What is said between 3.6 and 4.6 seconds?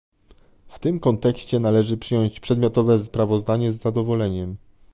z zadowoleniem